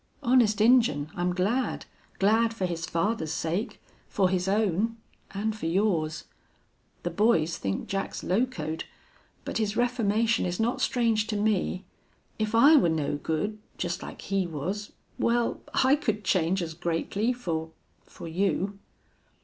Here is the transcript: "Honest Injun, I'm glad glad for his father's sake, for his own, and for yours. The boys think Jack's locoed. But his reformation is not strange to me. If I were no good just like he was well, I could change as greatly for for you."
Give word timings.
"Honest 0.23 0.59
Injun, 0.61 1.11
I'm 1.15 1.31
glad 1.31 1.85
glad 2.17 2.55
for 2.55 2.65
his 2.65 2.87
father's 2.87 3.31
sake, 3.31 3.79
for 4.09 4.29
his 4.29 4.47
own, 4.47 4.97
and 5.29 5.55
for 5.55 5.67
yours. 5.67 6.23
The 7.03 7.11
boys 7.11 7.59
think 7.59 7.85
Jack's 7.87 8.23
locoed. 8.23 8.85
But 9.45 9.59
his 9.59 9.77
reformation 9.77 10.43
is 10.47 10.59
not 10.59 10.81
strange 10.81 11.27
to 11.27 11.35
me. 11.35 11.85
If 12.39 12.55
I 12.55 12.77
were 12.77 12.89
no 12.89 13.15
good 13.17 13.59
just 13.77 14.01
like 14.01 14.23
he 14.23 14.47
was 14.47 14.91
well, 15.19 15.61
I 15.71 15.95
could 15.97 16.23
change 16.23 16.63
as 16.63 16.73
greatly 16.73 17.31
for 17.31 17.69
for 18.07 18.27
you." 18.27 18.79